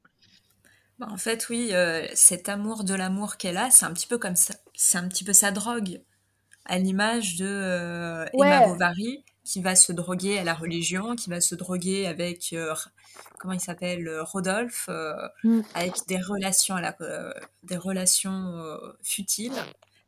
[0.99, 4.17] Bah, en fait, oui, euh, cet amour de l'amour qu'elle a, c'est un petit peu
[4.17, 6.01] comme ça, c'est un petit peu sa drogue,
[6.65, 8.67] à l'image de euh, Emma.
[8.67, 12.73] Bovary, qui va se droguer à la religion, qui va se droguer avec euh,
[13.39, 15.61] comment il s'appelle, euh, Rodolphe, euh, Mm.
[15.73, 19.53] avec des relations à la, euh, des relations futiles.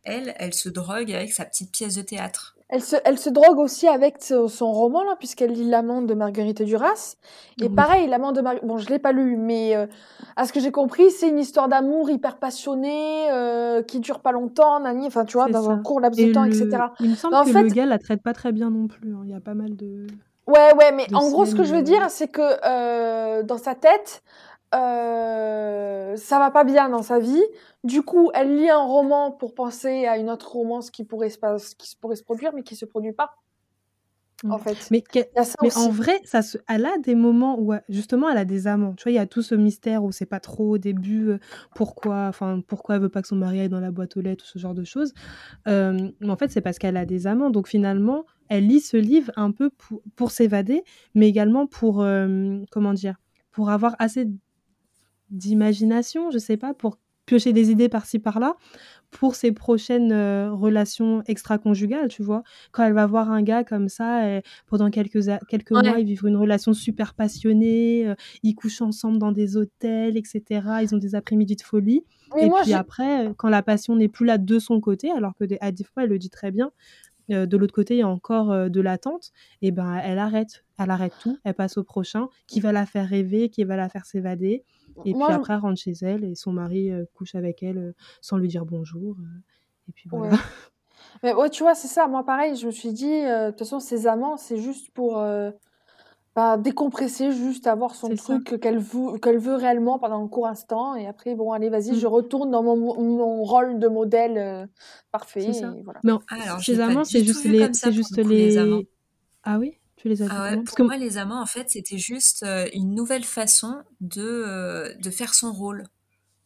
[0.04, 2.53] Elle, elle se drogue avec sa petite pièce de théâtre.
[2.70, 6.64] Elle se, elle se drogue aussi avec son roman, là, puisqu'elle lit L'amant de Marguerite
[6.64, 7.18] Duras.
[7.62, 7.76] Et Oui.
[7.76, 9.86] pareil, L'amant de Marguerite, bon, je l'ai pas lu, mais euh,
[10.36, 14.32] à ce que j'ai compris, c'est une histoire d'amour hyper passionnée, euh, qui dure pas
[14.32, 16.86] longtemps, nani, enfin, tu vois, dans un court laps de temps, le- etc.
[17.00, 19.14] Il me semble En que fait- le gars la traite pas très bien non plus.
[19.14, 19.22] hein.
[19.26, 20.08] Il y a pas mal de.
[20.48, 23.58] Ouais, ouais, mais en gros, ce que je veux euh, dire, c'est que euh, dans
[23.58, 24.24] sa tête,
[24.74, 27.44] euh, ça va pas bien dans sa vie.
[27.84, 31.38] Du coup, elle lit un roman pour penser à une autre romance qui pourrait se,
[31.38, 33.32] pas- qui se- pourrait se produire, mais qui se produit pas,
[34.50, 34.60] en Mm.
[34.60, 34.88] fait.
[34.92, 35.04] Mais,
[35.76, 36.58] en vrai, ça se...
[36.68, 38.94] elle a des moments où, justement, elle a des amants.
[38.96, 41.40] Tu vois, il y a tout ce mystère où c'est pas trop au début euh,
[41.76, 44.44] pourquoi, enfin, pourquoi elle veut pas que son mari aille dans la boîte aux lettres
[44.46, 45.14] ou ce genre de choses.
[45.68, 47.50] Euh, mais en fait, c'est parce qu'elle a des amants.
[47.50, 50.84] Donc finalement, elle lit ce livre un peu pour, pour s'évader,
[51.16, 53.16] mais également pour, euh, comment dire,
[53.52, 54.28] pour avoir assez
[55.30, 58.58] d'imagination, je sais pas, pour piocher des idées par-ci par-là
[59.12, 62.44] pour ses prochaines euh, relations extra-conjugales, tu vois.
[62.72, 65.82] Quand elle va voir un gars comme ça, et pendant quelques, a- quelques Ouais.
[65.84, 70.84] mois, ils vivent une relation super passionnée, euh, ils couchent ensemble dans des hôtels, etc.
[70.84, 72.04] Ils ont des après-midi de folie.
[72.36, 75.12] Mais et moi, puis après, euh, quand la passion n'est plus là de son côté,
[75.12, 76.72] alors que des, à des fois, elle le dit très bien,
[77.32, 79.32] euh, de l'autre côté, il y a encore de l'attente,
[79.62, 80.66] et ben elle arrête.
[80.80, 83.90] Elle arrête tout, elle passe au prochain, qui va la faire rêver, qui va la
[83.90, 84.64] faire s'évader?
[85.06, 87.78] Et Moi, puis après, elle rentre chez elle et son mari euh, couche avec elle
[87.78, 89.16] euh, sans lui dire bonjour.
[89.20, 89.40] euh,
[89.90, 90.34] et puis voilà.
[90.36, 90.40] Ouais.
[91.24, 92.08] Mais ouais, tu vois, c'est ça.
[92.08, 95.20] Moi, pareil, je me suis dit, euh, de toute façon, ses amants, c'est juste pour
[95.20, 95.52] euh,
[96.36, 100.96] bah, décompresser, juste avoir son truc qu'elle veut, qu'elle veut réellement pendant un court instant.
[100.96, 102.00] Et après, bon, allez, vas-y, Mm.
[102.00, 104.66] je retourne dans mon, mon rôle de modèle euh,
[105.12, 105.42] parfait.
[105.42, 106.00] Et voilà.
[106.04, 108.18] Mais en- alors, amants, c'est juste les, c'est juste
[108.58, 108.82] amants.
[109.44, 111.46] Ah oui, tu les as Ah ouais, comment Parce pour que moi, les amants, en
[111.48, 115.84] fait, c'était juste euh, une nouvelle façon de, euh, de faire son rôle.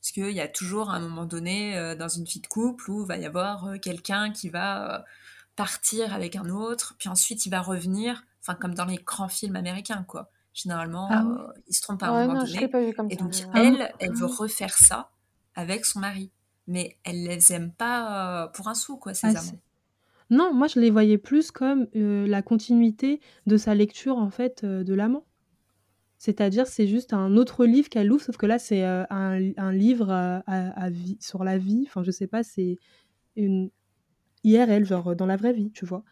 [0.01, 2.89] Parce qu'il y a toujours, à un moment donné, euh, dans une vie de couple,
[2.91, 5.03] où il va y avoir quelqu'un qui va
[5.55, 9.55] partir avec un autre, puis ensuite il va revenir, enfin, comme dans les grands films
[9.55, 10.29] américains, quoi.
[10.53, 11.37] Généralement, Ah ouais.
[11.39, 12.67] euh, il se trompe à un Ouais, moment non, je l'ai donné.
[12.67, 13.23] pas vu comme Et ça.
[13.23, 14.35] donc, euh, elle, elle veut Ah.
[14.37, 15.11] refaire ça
[15.55, 16.31] avec son mari.
[16.67, 19.59] Mais elle les aime pas pour un sou, quoi, ces Ah, amants.
[20.29, 24.63] Non, moi je les voyais plus comme euh, la continuité de sa lecture en fait
[24.63, 25.25] euh, de l'amant.
[26.17, 30.41] C'est-à-dire, c'est juste un autre livre qu'elle ouvre, sauf que là, c'est euh, un, livre
[31.19, 31.85] sur la vie.
[31.87, 32.77] Enfin, je sais pas, c'est
[33.35, 33.69] une
[34.43, 36.03] IRL, genre dans la vraie vie, tu vois.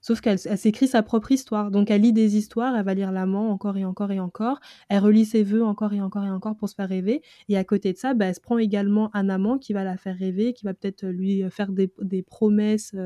[0.00, 1.70] Sauf qu'elle elle s'écrit sa propre histoire.
[1.70, 4.58] Donc, elle lit des histoires, elle va lire l'amant encore et encore et encore.
[4.88, 7.22] Elle relit ses vœux encore et encore et encore pour se faire rêver.
[7.48, 9.98] Et à côté de ça, bah, elle se prend également un amant qui va la
[9.98, 12.96] faire rêver, qui va peut-être lui faire des, promesses,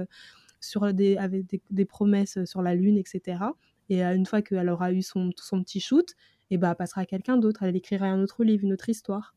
[0.60, 3.38] sur des, avec des, promesses sur la lune, etc.
[3.88, 6.14] Et euh, une fois qu'elle aura eu son, son petit shoot,
[6.50, 7.62] et bah, elle passera à quelqu'un d'autre.
[7.62, 9.34] Elle écrira un autre livre, une autre histoire.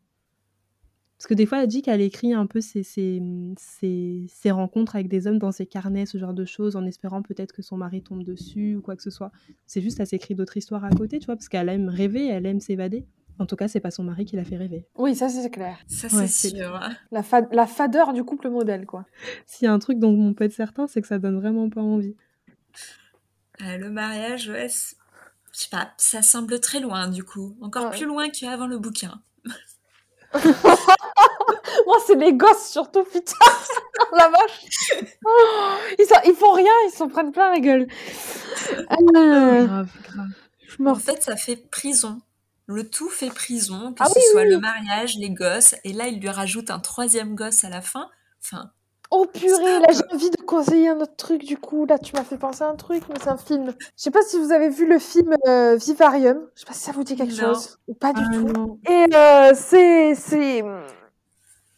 [1.18, 3.22] Parce que des fois, elle dit qu'elle écrit un peu ses, ses,
[3.58, 7.22] ses, ses rencontres avec des hommes dans ses carnets, ce genre de choses, en espérant
[7.22, 9.32] peut-être que son mari tombe dessus ou quoi que ce soit.
[9.66, 12.46] C'est juste, elle s'écrit d'autres histoires à côté, tu vois, parce qu'elle aime rêver, elle
[12.46, 13.06] aime s'évader.
[13.40, 14.86] En tout cas, c'est pas son mari qui l'a fait rêver.
[14.96, 15.78] Oui, ça c'est clair.
[15.88, 16.76] Ça, Ouais, c'est c'est- sûr.
[16.76, 16.92] hein.
[17.12, 19.06] La, fa- la fadeur du couple modèle, quoi.
[19.46, 21.70] S'il y a un truc dont on peut être certain, c'est que ça donne vraiment
[21.70, 22.16] pas envie.
[23.62, 24.98] Euh, le mariage, ouais, c'est-
[25.54, 27.58] je sais pas, ça semble très loin du coup.
[27.62, 27.92] Encore Ouais.
[27.98, 29.22] plus loin qu'avant le bouquin.
[30.34, 30.44] Moi,
[32.08, 33.34] c'est les gosses surtout, putain.
[34.18, 35.02] la vache.
[35.26, 37.88] Oh, ils, font rien, ils s'en prennent plein la gueule.
[39.16, 40.28] Euh, Grave, grave.
[40.68, 42.22] je En fait, ça fait prison.
[42.72, 45.92] Le tout fait prison, que Ah ce oui, soit oui, le mariage, les gosses, et
[45.92, 48.10] là, il lui rajoute un troisième gosse à la fin.
[48.44, 48.70] Enfin,
[49.12, 51.88] Oh purée, là j'ai envie de conseiller un autre truc du coup.
[51.88, 53.74] Là tu m'as fait penser à un truc, mais c'est un film.
[53.98, 56.48] Je sais pas si vous avez vu le film euh, Vivarium.
[56.54, 57.56] Je sais pas si ça vous dit quelque Non.
[57.56, 58.48] chose ou pas du Ah tout.
[58.50, 58.78] non.
[58.88, 60.64] Et euh, c'est c'est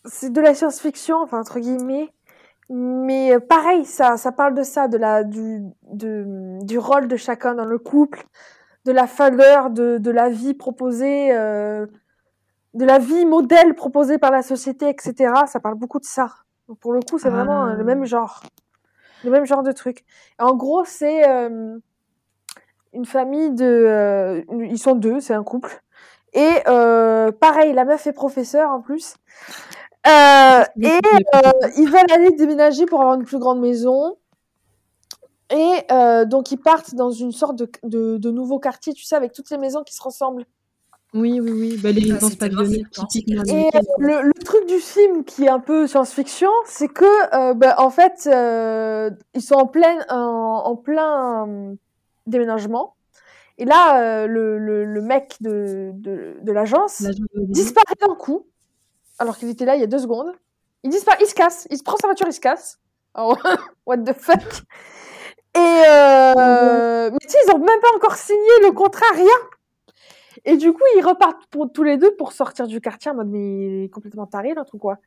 [0.04, 2.10] c'est de la science-fiction, enfin entre guillemets.
[2.69, 7.15] Mais euh, pareil, ça ça parle de ça, de la du de, du rôle de
[7.15, 8.25] chacun dans le couple,
[8.86, 11.86] de la valeur de de la vie proposée, euh,
[12.74, 15.34] de la vie modèle proposée par la société, etc.
[15.48, 16.30] Ça parle beaucoup de ça.
[16.67, 17.74] Donc, pour le coup, c'est vraiment Ah.
[17.76, 18.41] le même genre,
[19.24, 20.06] le même genre de truc.
[20.39, 21.78] Et en gros, c'est euh,
[22.94, 25.82] une famille de, euh, ils sont deux, c'est un couple.
[26.34, 29.15] Et pareil, la meuf est professeure en plus.
[30.06, 31.00] Et
[31.78, 34.15] ils veulent aller déménager pour avoir une plus grande maison.
[35.51, 39.15] Et euh, donc ils partent dans une sorte de, de, de nouveau quartier, tu sais,
[39.15, 40.45] avec toutes les maisons qui se ressemblent.
[41.13, 41.77] Oui, oui, oui.
[41.77, 45.59] Bah, les Ah, pavillonnaires typiquement Et euh, le, le truc du film qui est un
[45.59, 47.03] peu science-fiction, c'est que,
[47.35, 51.75] euh, bah, en fait, euh, ils sont en plein, en, en plein euh,
[52.27, 52.95] déménagement.
[53.57, 57.03] Et là, euh, le, le, le mec de, de, de l'agence
[57.35, 58.47] disparaît d'un coup,
[59.19, 60.31] alors qu'il était là il y a deux secondes.
[60.83, 62.79] Il disparaît, il se casse, il se prend sa voiture, il se casse.
[63.15, 63.35] Oh,
[63.85, 64.63] what the fuck?
[65.55, 69.27] Et euh, mais tu sais, ils ont même pas encore signé le contrat, rien.
[70.45, 73.27] Et du coup, ils repartent pour tous les deux pour sortir du quartier en mode
[73.27, 74.97] mais il est complètement taré l'autre ou quoi.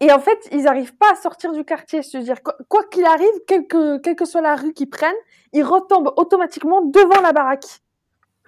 [0.00, 3.66] Et en fait, ils arrivent pas à sortir du quartier, c'est-à-dire quoi qu'il arrive, quelle
[3.66, 5.14] que, quelle que soit la rue qu'ils prennent,
[5.52, 7.64] ils retombent automatiquement devant la baraque.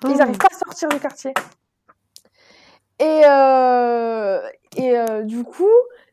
[0.05, 1.33] Ils n'arrivent pas à sortir du quartier.
[2.99, 4.41] Et, euh,
[4.77, 5.71] et euh, du coup,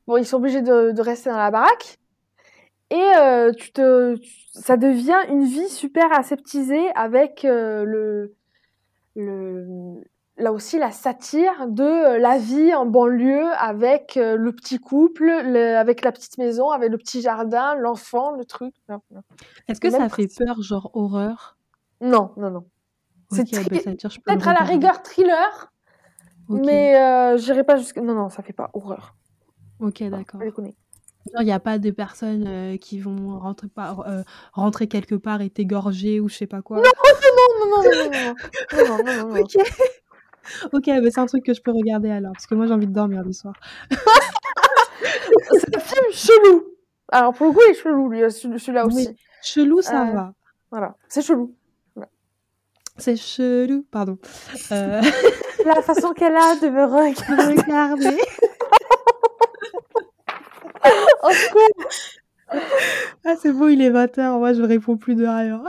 [0.07, 1.97] bon, ils sont obligés de, de rester dans la baraque.
[2.91, 8.35] Et euh, tu te, tu- ça devient une vie super aseptisée avec euh, le,
[9.15, 10.01] le,
[10.37, 15.25] là aussi la satire de euh, la vie en banlieue avec euh, le petit couple,
[15.25, 18.75] le- avec la petite maison, avec le petit jardin, l'enfant, le truc.
[19.67, 21.57] Est-ce que ça fait peur, genre horreur?
[22.01, 22.51] Non, non.
[22.51, 22.65] non.
[23.31, 23.79] C'est bah,
[24.23, 25.71] Peut-être à la rigueur thriller,
[26.47, 28.01] Ok, mais j'irai pas jusqu'à.
[28.01, 29.15] Non, non, ça fait pas horreur.
[29.79, 30.39] ok, d'accord.
[31.39, 34.21] Il n'y a pas de personnes euh, qui vont rentrer, par, euh,
[34.53, 36.77] rentrer quelque part et t'égorger ou je sais pas quoi.
[36.77, 36.91] Non, non,
[37.59, 39.41] non, non, non, non, non, non, non, non.
[39.41, 39.55] Ok.
[40.73, 42.85] Ok, bah, c'est un truc que je peux regarder alors, parce que moi j'ai envie
[42.87, 43.55] de dormir le soir.
[45.51, 46.63] C'est un film chelou.
[47.11, 49.07] Alors pour le coup, il est chelou, lui, celui- celui-là aussi.
[49.09, 49.15] Oui.
[49.41, 50.33] Chelou, ça Euh, va.
[50.71, 51.55] Voilà, c'est chelou.
[52.97, 54.17] C'est chelou, pardon.
[54.71, 55.01] Euh,
[55.65, 56.85] La façon qu'elle a de me
[57.65, 58.17] regarder
[61.23, 61.85] oh, cool.
[63.25, 64.37] Ah, c'est beau, il est 20h.
[64.37, 65.63] Moi, je réponds plus de rien.